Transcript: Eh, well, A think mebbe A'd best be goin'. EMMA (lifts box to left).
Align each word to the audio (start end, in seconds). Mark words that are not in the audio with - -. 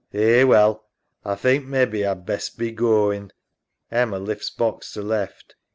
Eh, 0.15 0.41
well, 0.41 0.87
A 1.23 1.37
think 1.37 1.63
mebbe 1.67 1.93
A'd 2.03 2.25
best 2.25 2.57
be 2.57 2.71
goin'. 2.71 3.31
EMMA 3.91 4.17
(lifts 4.17 4.49
box 4.49 4.91
to 4.93 5.01
left). 5.03 5.53